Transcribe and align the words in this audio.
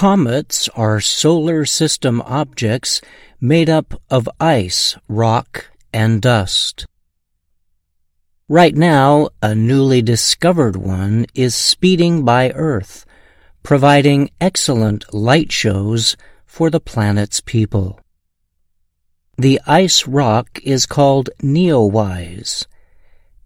Comets 0.00 0.66
are 0.74 0.98
solar 0.98 1.66
system 1.66 2.22
objects 2.22 3.02
made 3.38 3.68
up 3.68 4.00
of 4.08 4.30
ice, 4.40 4.96
rock, 5.08 5.70
and 5.92 6.22
dust. 6.22 6.86
Right 8.48 8.74
now, 8.74 9.28
a 9.42 9.54
newly 9.54 10.00
discovered 10.00 10.74
one 10.74 11.26
is 11.34 11.54
speeding 11.54 12.24
by 12.24 12.50
Earth, 12.52 13.04
providing 13.62 14.30
excellent 14.40 15.12
light 15.12 15.52
shows 15.52 16.16
for 16.46 16.70
the 16.70 16.80
planet's 16.80 17.42
people. 17.42 18.00
The 19.36 19.60
ice 19.66 20.06
rock 20.06 20.60
is 20.64 20.86
called 20.86 21.28
Neowise. 21.42 22.64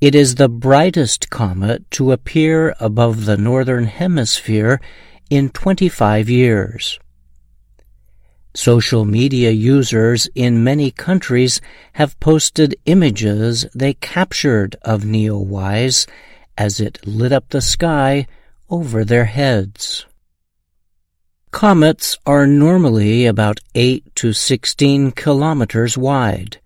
It 0.00 0.16
is 0.16 0.34
the 0.34 0.48
brightest 0.48 1.30
comet 1.30 1.88
to 1.92 2.10
appear 2.10 2.74
above 2.80 3.26
the 3.26 3.36
northern 3.36 3.84
hemisphere 3.84 4.80
in 5.30 5.48
25 5.48 6.28
years. 6.28 6.98
Social 8.52 9.04
media 9.04 9.52
users 9.52 10.28
in 10.34 10.64
many 10.64 10.90
countries 10.90 11.60
have 11.92 12.18
posted 12.18 12.74
images 12.84 13.64
they 13.72 13.94
captured 13.94 14.74
of 14.82 15.02
Neowise 15.02 16.08
as 16.58 16.80
it 16.80 16.98
lit 17.06 17.32
up 17.32 17.48
the 17.50 17.60
sky 17.60 18.26
over 18.68 19.04
their 19.04 19.26
heads. 19.26 20.04
Comets 21.52 22.18
are 22.26 22.46
normally 22.46 23.26
about 23.26 23.60
8 23.76 24.14
to 24.16 24.32
16 24.32 25.12
kilometers 25.12 25.96
wide, 25.96 26.60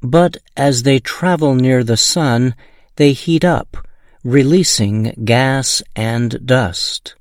but 0.00 0.36
as 0.56 0.84
they 0.84 1.00
travel 1.00 1.54
near 1.54 1.82
the 1.82 1.96
sun, 1.96 2.54
they 2.96 3.12
heat 3.12 3.44
up, 3.44 3.76
releasing 4.22 5.12
gas 5.24 5.82
and 5.96 6.46
dust. 6.46 7.16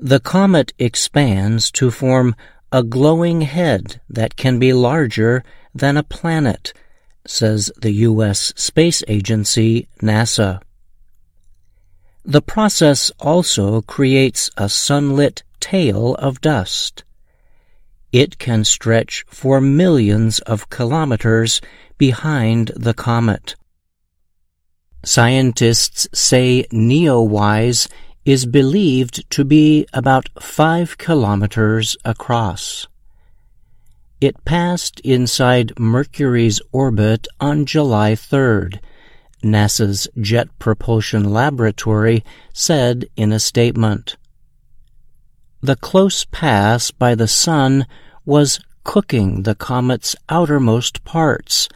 The 0.00 0.20
comet 0.20 0.72
expands 0.78 1.72
to 1.72 1.90
form 1.90 2.36
a 2.70 2.84
glowing 2.84 3.40
head 3.40 4.00
that 4.08 4.36
can 4.36 4.60
be 4.60 4.72
larger 4.72 5.42
than 5.74 5.96
a 5.96 6.04
planet, 6.04 6.72
says 7.26 7.72
the 7.80 7.90
U.S. 7.90 8.52
Space 8.54 9.02
Agency, 9.08 9.88
NASA. 10.00 10.62
The 12.24 12.42
process 12.42 13.10
also 13.18 13.82
creates 13.82 14.50
a 14.56 14.68
sunlit 14.68 15.42
tail 15.58 16.14
of 16.16 16.40
dust. 16.40 17.02
It 18.12 18.38
can 18.38 18.64
stretch 18.64 19.24
for 19.28 19.60
millions 19.60 20.38
of 20.40 20.70
kilometers 20.70 21.60
behind 21.96 22.70
the 22.76 22.94
comet. 22.94 23.56
Scientists 25.04 26.06
say 26.12 26.66
Neowise 26.72 27.88
is 28.28 28.44
believed 28.44 29.24
to 29.30 29.42
be 29.42 29.86
about 29.94 30.28
five 30.38 30.98
kilometers 30.98 31.96
across. 32.04 32.86
It 34.20 34.44
passed 34.44 35.00
inside 35.00 35.72
Mercury's 35.78 36.60
orbit 36.70 37.26
on 37.40 37.64
July 37.64 38.12
3rd, 38.12 38.80
NASA's 39.42 40.08
Jet 40.20 40.48
Propulsion 40.58 41.24
Laboratory 41.30 42.22
said 42.52 43.06
in 43.16 43.32
a 43.32 43.40
statement. 43.40 44.18
The 45.62 45.76
close 45.76 46.26
pass 46.26 46.90
by 46.90 47.14
the 47.14 47.28
Sun 47.28 47.86
was 48.26 48.60
cooking 48.84 49.44
the 49.44 49.54
comet's 49.54 50.14
outermost 50.28 51.02
parts, 51.02 51.66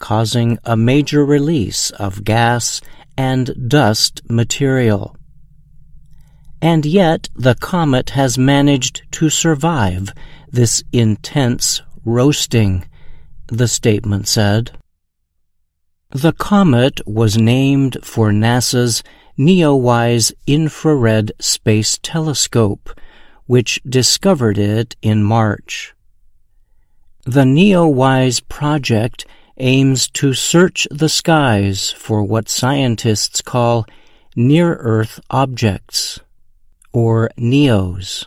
causing 0.00 0.58
a 0.64 0.76
major 0.76 1.24
release 1.24 1.90
of 1.90 2.24
gas 2.24 2.80
and 3.16 3.68
dust 3.68 4.20
material. 4.28 5.16
And 6.62 6.86
yet 6.86 7.28
the 7.34 7.56
comet 7.56 8.10
has 8.10 8.38
managed 8.38 9.02
to 9.12 9.28
survive 9.28 10.10
this 10.48 10.84
intense 10.92 11.82
roasting, 12.04 12.84
the 13.48 13.66
statement 13.66 14.28
said. 14.28 14.70
The 16.10 16.32
comet 16.32 17.00
was 17.04 17.36
named 17.36 17.96
for 18.04 18.30
NASA's 18.30 19.02
NEOWISE 19.36 20.32
Infrared 20.46 21.32
Space 21.40 21.98
Telescope, 22.00 22.90
which 23.46 23.82
discovered 23.82 24.56
it 24.56 24.94
in 25.02 25.24
March. 25.24 25.94
The 27.24 27.44
NEOWISE 27.44 28.48
project 28.48 29.26
aims 29.56 30.08
to 30.10 30.32
search 30.32 30.86
the 30.92 31.08
skies 31.08 31.90
for 31.90 32.22
what 32.22 32.48
scientists 32.48 33.42
call 33.42 33.84
near 34.36 34.74
Earth 34.74 35.18
objects 35.28 36.20
or 36.92 37.30
NEOs. 37.36 38.26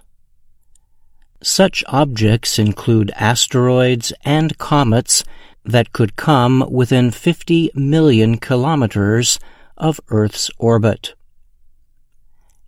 Such 1.41 1.83
objects 1.87 2.57
include 2.57 3.11
asteroids 3.15 4.11
and 4.23 4.57
comets 4.57 5.23
that 5.63 5.93
could 5.93 6.15
come 6.15 6.65
within 6.69 7.11
50 7.11 7.71
million 7.75 8.37
kilometers 8.37 9.39
of 9.77 9.99
Earth's 10.09 10.49
orbit. 10.57 11.13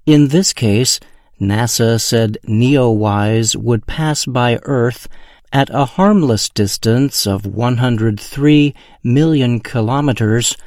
In 0.06 0.30
this 0.30 0.53
case, 0.53 1.00
NASA 1.40 2.00
said 2.02 2.38
NEOWISE 2.47 3.56
would 3.56 3.85
pass 3.85 4.25
by 4.25 4.59
Earth 4.64 5.08
at 5.53 5.69
a 5.69 5.85
harmless 5.85 6.50
distance 6.50 7.25
of 7.25 7.46
103 7.46 8.75
million 9.03 9.59
kilometers 9.59 10.58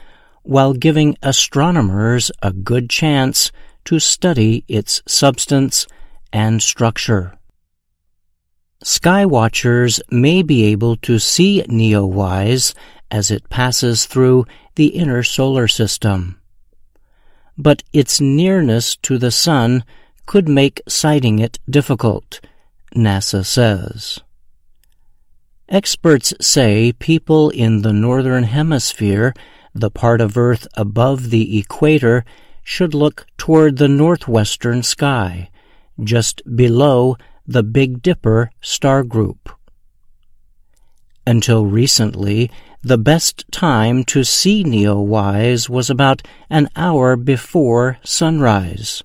while 0.42 0.72
giving 0.72 1.16
astronomers 1.22 2.30
a 2.42 2.52
good 2.52 2.88
chance 2.88 3.52
to 3.90 3.98
study 3.98 4.64
its 4.68 5.02
substance 5.04 5.84
and 6.32 6.62
structure. 6.62 7.36
Skywatchers 8.84 10.00
may 10.12 10.42
be 10.42 10.62
able 10.66 10.94
to 10.98 11.18
see 11.18 11.64
Neowise 11.68 12.72
as 13.10 13.32
it 13.32 13.50
passes 13.50 14.06
through 14.06 14.46
the 14.76 14.94
inner 14.94 15.24
solar 15.24 15.66
system. 15.66 16.40
But 17.58 17.82
its 17.92 18.20
nearness 18.20 18.94
to 18.98 19.18
the 19.18 19.32
Sun 19.32 19.82
could 20.24 20.48
make 20.48 20.80
sighting 20.86 21.40
it 21.40 21.58
difficult, 21.68 22.38
NASA 22.94 23.44
says. 23.44 24.20
Experts 25.68 26.32
say 26.40 26.92
people 26.92 27.50
in 27.50 27.82
the 27.82 27.92
northern 27.92 28.44
hemisphere, 28.44 29.34
the 29.74 29.90
part 29.90 30.20
of 30.20 30.38
Earth 30.38 30.68
above 30.76 31.30
the 31.30 31.58
equator, 31.58 32.24
should 32.70 32.94
look 32.94 33.26
toward 33.36 33.78
the 33.78 33.88
northwestern 33.88 34.80
sky, 34.80 35.50
just 36.04 36.40
below 36.54 37.16
the 37.44 37.64
Big 37.64 38.00
Dipper 38.00 38.52
star 38.60 39.02
group. 39.02 39.50
Until 41.26 41.66
recently, 41.66 42.48
the 42.80 42.96
best 42.96 43.44
time 43.50 44.04
to 44.04 44.22
see 44.22 44.62
Neowise 44.62 45.68
was 45.68 45.90
about 45.90 46.22
an 46.48 46.68
hour 46.76 47.16
before 47.16 47.98
sunrise. 48.04 49.02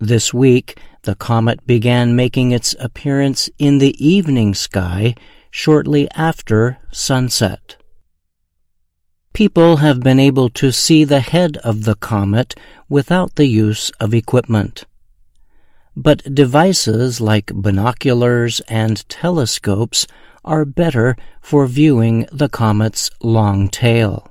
This 0.00 0.34
week, 0.34 0.76
the 1.02 1.14
comet 1.14 1.64
began 1.68 2.16
making 2.16 2.50
its 2.50 2.74
appearance 2.80 3.48
in 3.60 3.78
the 3.78 3.94
evening 4.04 4.54
sky 4.54 5.14
shortly 5.52 6.10
after 6.16 6.78
sunset 6.90 7.76
people 9.38 9.76
have 9.76 10.00
been 10.00 10.18
able 10.18 10.50
to 10.50 10.72
see 10.72 11.04
the 11.04 11.20
head 11.20 11.56
of 11.58 11.84
the 11.84 11.94
comet 11.94 12.56
without 12.88 13.36
the 13.36 13.46
use 13.46 13.88
of 14.00 14.12
equipment. 14.12 14.84
But 15.94 16.34
devices 16.34 17.20
like 17.20 17.54
binoculars 17.54 18.58
and 18.66 19.08
telescopes 19.08 20.08
are 20.44 20.64
better 20.64 21.16
for 21.40 21.68
viewing 21.68 22.26
the 22.32 22.48
comet's 22.48 23.12
long 23.22 23.68
tail. 23.68 24.28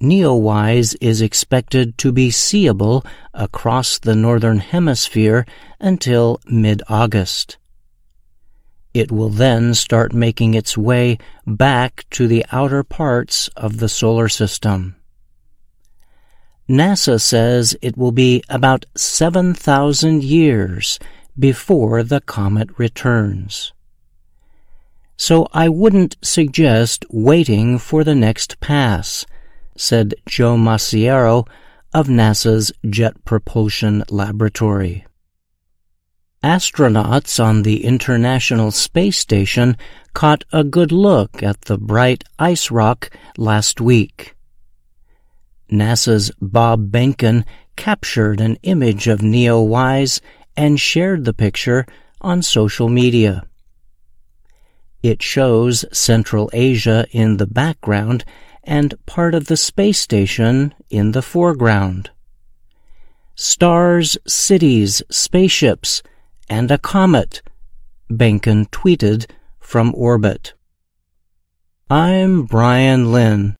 Neowise 0.00 0.96
is 1.02 1.20
expected 1.20 1.98
to 1.98 2.10
be 2.10 2.30
seeable 2.30 3.04
across 3.34 3.98
the 3.98 4.14
northern 4.14 4.60
hemisphere 4.60 5.44
until 5.78 6.40
mid-August. 6.46 7.58
It 8.94 9.12
will 9.12 9.28
then 9.28 9.74
start 9.74 10.12
making 10.12 10.54
its 10.54 10.76
way 10.76 11.18
back 11.46 12.06
to 12.10 12.26
the 12.26 12.44
outer 12.52 12.82
parts 12.82 13.48
of 13.56 13.78
the 13.78 13.88
solar 13.88 14.28
system. 14.28 14.96
NASA 16.68 17.20
says 17.20 17.76
it 17.80 17.96
will 17.96 18.12
be 18.12 18.42
about 18.48 18.84
7,000 18.94 20.22
years 20.22 20.98
before 21.38 22.02
the 22.02 22.20
comet 22.20 22.68
returns. 22.78 23.72
So 25.16 25.48
I 25.52 25.68
wouldn't 25.68 26.16
suggest 26.22 27.04
waiting 27.10 27.78
for 27.78 28.04
the 28.04 28.14
next 28.14 28.60
pass, 28.60 29.26
said 29.76 30.14
Joe 30.26 30.56
Masiero 30.56 31.48
of 31.94 32.06
NASA's 32.06 32.70
Jet 32.88 33.24
Propulsion 33.24 34.04
Laboratory. 34.10 35.07
Astronauts 36.42 37.42
on 37.42 37.62
the 37.62 37.84
International 37.84 38.70
Space 38.70 39.18
Station 39.18 39.76
caught 40.14 40.44
a 40.52 40.62
good 40.62 40.92
look 40.92 41.42
at 41.42 41.62
the 41.62 41.76
bright 41.76 42.22
ice 42.38 42.70
rock 42.70 43.10
last 43.36 43.80
week. 43.80 44.36
NASA's 45.68 46.30
Bob 46.40 46.92
Behnken 46.92 47.44
captured 47.74 48.40
an 48.40 48.56
image 48.62 49.08
of 49.08 49.18
Neowise 49.18 50.20
and 50.56 50.78
shared 50.78 51.24
the 51.24 51.34
picture 51.34 51.84
on 52.20 52.42
social 52.42 52.88
media. 52.88 53.44
It 55.02 55.22
shows 55.22 55.84
Central 55.92 56.50
Asia 56.52 57.04
in 57.10 57.38
the 57.38 57.48
background 57.48 58.24
and 58.62 58.94
part 59.06 59.34
of 59.34 59.46
the 59.46 59.56
space 59.56 59.98
station 59.98 60.72
in 60.88 61.12
the 61.12 61.22
foreground. 61.22 62.10
Stars, 63.34 64.16
cities, 64.26 65.02
spaceships, 65.10 66.02
and 66.50 66.70
a 66.70 66.78
comet, 66.78 67.42
Behnken 68.10 68.68
tweeted 68.70 69.26
from 69.58 69.94
orbit. 69.94 70.54
I'm 71.90 72.44
Bryan 72.44 73.12
Lynn. 73.12 73.56